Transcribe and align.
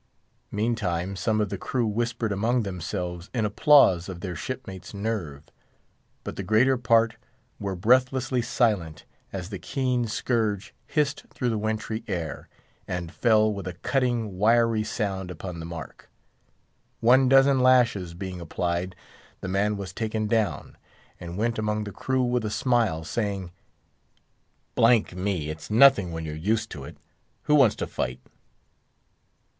Meantime, 0.51 1.15
some 1.15 1.39
of 1.39 1.49
the 1.49 1.59
crew 1.59 1.85
whispered 1.85 2.31
among 2.31 2.63
themselves 2.63 3.29
in 3.35 3.45
applause 3.45 4.09
of 4.09 4.21
their 4.21 4.35
ship 4.35 4.65
mate's 4.65 4.95
nerve; 4.95 5.43
but 6.23 6.35
the 6.35 6.41
greater 6.41 6.75
part 6.75 7.17
were 7.59 7.75
breathlessly 7.75 8.41
silent 8.41 9.05
as 9.31 9.49
the 9.51 9.59
keen 9.59 10.07
scourge 10.07 10.73
hissed 10.87 11.25
through 11.31 11.49
the 11.51 11.57
wintry 11.59 12.03
air, 12.07 12.49
and 12.87 13.11
fell 13.11 13.53
with 13.53 13.67
a 13.67 13.73
cutting, 13.75 14.39
wiry 14.39 14.83
sound 14.83 15.29
upon 15.29 15.59
the 15.59 15.67
mark. 15.67 16.09
One 16.99 17.29
dozen 17.29 17.59
lashes 17.59 18.15
being 18.15 18.41
applied, 18.41 18.95
the 19.41 19.47
man 19.49 19.77
was 19.77 19.93
taken 19.93 20.25
down, 20.25 20.77
and 21.19 21.37
went 21.37 21.59
among 21.59 21.83
the 21.83 21.91
crew 21.91 22.23
with 22.23 22.43
a 22.43 22.49
smile, 22.49 23.03
saying, 23.03 23.51
"D——n 24.75 25.05
me! 25.23 25.49
it's 25.51 25.69
nothing 25.69 26.11
when 26.11 26.25
you're 26.25 26.33
used 26.33 26.71
to 26.71 26.85
it! 26.85 26.97
Who 27.43 27.53
wants 27.53 27.75
to 27.75 27.85
fight?" 27.85 28.19